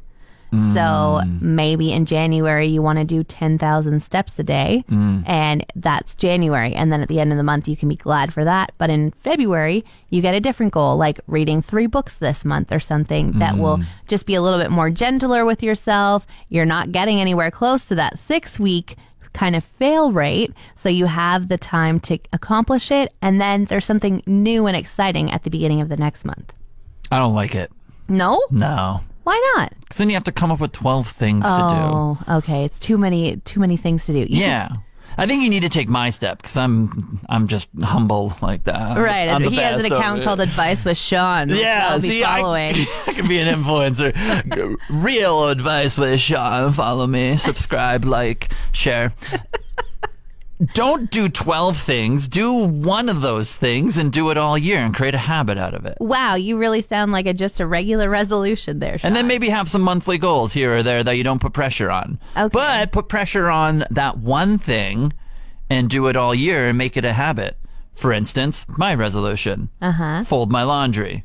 So 0.51 1.21
mm. 1.23 1.41
maybe 1.41 1.93
in 1.93 2.05
January 2.05 2.67
you 2.67 2.81
want 2.81 2.99
to 2.99 3.05
do 3.05 3.23
10,000 3.23 4.01
steps 4.01 4.37
a 4.37 4.43
day 4.43 4.83
mm. 4.89 5.23
and 5.25 5.65
that's 5.75 6.13
January. 6.15 6.73
And 6.73 6.91
then 6.91 7.01
at 7.01 7.07
the 7.07 7.19
end 7.21 7.31
of 7.31 7.37
the 7.37 7.43
month 7.43 7.67
you 7.67 7.77
can 7.77 7.87
be 7.87 7.95
glad 7.95 8.33
for 8.33 8.43
that. 8.43 8.73
But 8.77 8.89
in 8.89 9.11
February 9.23 9.85
you 10.09 10.21
get 10.21 10.35
a 10.35 10.41
different 10.41 10.73
goal 10.73 10.97
like 10.97 11.19
reading 11.27 11.61
three 11.61 11.87
books 11.87 12.17
this 12.17 12.43
month 12.43 12.71
or 12.71 12.79
something 12.79 13.39
that 13.39 13.57
will 13.57 13.77
mm. 13.77 13.85
just 14.07 14.25
be 14.25 14.35
a 14.35 14.41
little 14.41 14.59
bit 14.59 14.71
more 14.71 14.89
gentler 14.89 15.45
with 15.45 15.63
yourself. 15.63 16.27
You're 16.49 16.65
not 16.65 16.91
getting 16.91 17.21
anywhere 17.21 17.49
close 17.49 17.85
to 17.85 17.95
that 17.95 18.19
six 18.19 18.59
week 18.59 18.97
kind 19.33 19.55
of 19.55 19.63
fail 19.63 20.11
rate. 20.11 20.53
So 20.75 20.89
you 20.89 21.05
have 21.05 21.47
the 21.47 21.57
time 21.57 21.99
to 22.01 22.19
accomplish 22.33 22.91
it. 22.91 23.13
And 23.21 23.39
then 23.39 23.65
there's 23.65 23.85
something 23.85 24.21
new 24.25 24.67
and 24.67 24.75
exciting 24.75 25.31
at 25.31 25.43
the 25.43 25.49
beginning 25.49 25.81
of 25.81 25.89
the 25.89 25.97
next 25.97 26.25
month. 26.25 26.53
I 27.11 27.19
don't 27.19 27.33
like 27.33 27.55
it. 27.55 27.71
No? 28.07 28.41
No. 28.51 29.01
Why 29.23 29.53
not? 29.55 29.73
Because 29.81 29.97
then 29.97 30.09
you 30.09 30.15
have 30.15 30.23
to 30.25 30.31
come 30.31 30.51
up 30.51 30.59
with 30.59 30.71
12 30.71 31.07
things 31.07 31.43
to 31.43 31.49
do. 31.49 31.55
Oh, 31.55 32.17
okay. 32.37 32.65
It's 32.65 32.79
too 32.79 32.97
many 32.97 33.37
too 33.37 33.59
many 33.59 33.77
things 33.77 34.05
to 34.05 34.13
do. 34.13 34.25
do. 34.25 34.35
Yeah. 34.37 34.69
I 35.17 35.27
think 35.27 35.43
you 35.43 35.49
need 35.49 35.59
to 35.63 35.69
take 35.69 35.89
my 35.89 36.09
step 36.09 36.37
because 36.41 36.55
I'm 36.55 37.19
I'm 37.27 37.47
just 37.47 37.67
humble 37.83 38.33
like 38.41 38.63
that. 38.63 38.97
Right. 38.97 39.27
I'm 39.27 39.43
he 39.43 39.57
has 39.57 39.83
an 39.83 39.91
account 39.91 40.23
called 40.23 40.39
Advice 40.39 40.85
with 40.85 40.97
Sean. 40.97 41.49
Yeah, 41.49 41.89
I'll 41.89 41.99
be 41.99 42.09
see, 42.09 42.23
I- 42.23 42.39
following. 42.39 42.75
I, 43.07 43.13
can 43.13 43.27
be 43.27 43.37
an 43.39 43.61
influencer. 43.61 44.77
Real 44.89 45.49
advice 45.49 45.97
with 45.97 46.21
Sean. 46.21 46.71
Follow 46.71 47.07
me, 47.07 47.35
subscribe, 47.35 48.05
like, 48.05 48.53
share. 48.71 49.11
Don't 50.73 51.09
do 51.09 51.27
12 51.27 51.75
things. 51.77 52.27
Do 52.27 52.53
one 52.53 53.09
of 53.09 53.21
those 53.21 53.55
things 53.55 53.97
and 53.97 54.11
do 54.11 54.29
it 54.29 54.37
all 54.37 54.57
year 54.57 54.77
and 54.79 54.93
create 54.93 55.15
a 55.15 55.19
habit 55.19 55.57
out 55.57 55.73
of 55.73 55.85
it. 55.85 55.97
wow, 55.99 56.35
you 56.35 56.57
really 56.57 56.81
sound 56.81 57.11
like 57.11 57.25
a 57.25 57.33
just 57.33 57.59
a 57.59 57.65
regular 57.65 58.09
resolution 58.09 58.79
there. 58.79 58.97
Sean. 58.99 59.07
And 59.07 59.15
then 59.15 59.27
maybe 59.27 59.49
have 59.49 59.69
some 59.69 59.81
monthly 59.81 60.17
goals 60.17 60.53
here 60.53 60.75
or 60.77 60.83
there 60.83 61.03
that 61.03 61.13
you 61.13 61.23
don't 61.23 61.41
put 61.41 61.53
pressure 61.53 61.89
on. 61.89 62.19
Okay. 62.37 62.49
But 62.53 62.91
put 62.91 63.07
pressure 63.09 63.49
on 63.49 63.85
that 63.89 64.17
one 64.19 64.57
thing 64.57 65.13
and 65.69 65.89
do 65.89 66.07
it 66.07 66.15
all 66.15 66.35
year 66.35 66.67
and 66.67 66.77
make 66.77 66.95
it 66.97 67.05
a 67.05 67.13
habit. 67.13 67.57
For 67.95 68.13
instance, 68.13 68.65
my 68.69 68.93
resolution. 68.93 69.69
Uh-huh. 69.81 70.23
Fold 70.25 70.51
my 70.51 70.63
laundry. 70.63 71.23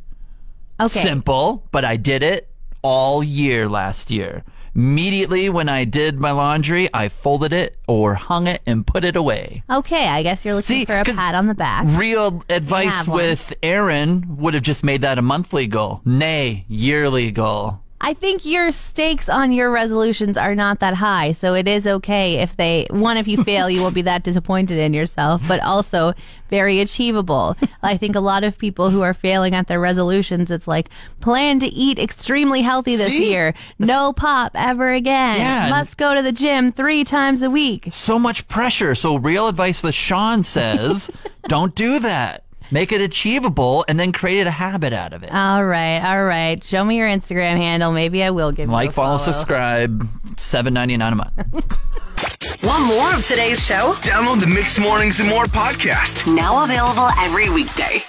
okay. 0.81 1.01
Simple, 1.01 1.65
but 1.73 1.85
I 1.85 1.97
did 1.97 2.23
it 2.23 2.49
all 2.83 3.23
year 3.23 3.69
last 3.69 4.11
year. 4.11 4.45
Immediately 4.77 5.49
when 5.49 5.71
I 5.71 5.85
did 5.85 6.21
my 6.21 6.33
laundry, 6.33 6.91
I 6.93 7.09
folded 7.09 7.55
it 7.55 7.79
or 7.89 8.13
hung 8.13 8.47
it 8.47 8.61
and 8.67 8.87
put 8.87 9.07
it 9.07 9.17
away. 9.17 9.63
Okay, 9.71 10.07
I 10.07 10.23
guess 10.23 10.45
you're 10.45 10.53
looking 10.53 10.81
See, 10.81 10.85
for 10.85 10.99
a 10.99 11.05
pat 11.05 11.35
on 11.35 11.47
the 11.47 11.55
back. 11.55 11.87
Real 11.89 12.45
advice 12.51 13.09
with 13.09 13.55
Erin 13.63 14.37
would 14.37 14.53
have 14.53 14.63
just 14.63 14.85
made 14.85 15.01
that 15.01 15.17
a 15.17 15.23
monthly 15.23 15.67
goal. 15.67 16.03
Nay, 16.05 16.67
yearly 16.69 17.31
goal. 17.31 17.81
I 18.01 18.13
think 18.15 18.45
your 18.45 18.73
stakes 18.73 19.29
on 19.29 19.53
your 19.53 19.71
resolutions 19.71 20.37
are 20.37 20.55
not 20.55 20.81
that 20.81 20.95
high, 20.95 21.33
so 21.33 21.55
it 21.55 21.67
is 21.67 21.87
okay 21.87 22.35
if 22.37 22.57
they 22.57 22.87
one 22.91 23.17
if 23.17 23.27
you 23.27 23.43
fail, 23.43 23.71
you 23.71 23.81
won't 23.81 23.95
be 23.95 24.03
that 24.03 24.23
disappointed 24.23 24.79
in 24.79 24.93
yourself, 24.93 25.41
but 25.49 25.61
also 25.61 26.13
very 26.51 26.81
achievable. 26.81 27.57
I 27.83 27.97
think 27.97 28.15
a 28.15 28.21
lot 28.21 28.45
of 28.45 28.59
people 28.59 28.91
who 28.91 29.03
are 29.03 29.15
failing 29.15 29.55
at 29.55 29.67
their 29.67 29.81
resolutions, 29.81 30.51
it's 30.51 30.69
like 30.69 30.91
plan 31.21 31.59
to 31.61 31.67
eat 31.67 31.99
extremely 31.99 32.63
healthy 32.63 32.97
this 32.97 33.09
See? 33.09 33.31
year, 33.31 33.55
no 33.79 34.13
pop 34.13 34.53
ever 34.55 34.93
again, 34.93 35.39
Yeah. 35.39 35.71
must 35.71 35.97
go 35.97 36.15
to 36.15 36.23
the 36.23 36.33
gym 36.33 36.71
three 36.73 37.03
times 37.03 37.43
a 37.43 37.51
week. 37.51 37.89
So 37.93 38.19
much 38.19 38.47
pressure. 38.47 38.95
So 38.95 39.17
real 39.17 39.49
advice 39.49 39.83
with 39.83 39.95
Sean 39.95 40.45
says, 40.45 41.11
don't 41.49 41.75
do 41.75 41.99
that. 42.01 42.45
Make 42.71 42.93
it 42.93 43.01
achievable 43.01 43.85
and 43.89 43.99
then 43.99 44.13
create 44.13 44.47
a 44.47 44.51
habit 44.51 44.93
out 44.93 45.13
of 45.13 45.23
it. 45.23 45.33
All 45.33 45.65
right, 45.65 46.01
all 46.01 46.25
right. 46.25 46.63
Show 46.65 46.85
me 46.85 46.97
your 46.97 47.09
Instagram 47.09 47.57
handle. 47.57 47.93
Maybe 47.93 48.23
I 48.23 48.31
will 48.31 48.53
give 48.53 48.67
you 48.67 48.73
like, 48.73 48.91
a 48.91 48.93
follow, 48.93 49.19
follow. 49.19 49.33
subscribe. 49.33 50.07
Seven 50.37 50.75
ninety 50.75 50.97
nine 50.97 51.13
a 51.13 51.17
month. 51.17 51.33
Want 52.65 52.87
more 52.87 53.15
of 53.15 53.25
today's 53.25 53.65
show? 53.65 53.93
Download 54.01 54.41
the 54.41 54.47
Mixed 54.47 54.81
Mornings 54.81 55.21
and 55.21 55.29
More 55.29 55.45
podcast. 55.45 56.33
Now 56.35 56.65
available 56.65 57.09
every 57.19 57.51
weekday. 57.51 58.03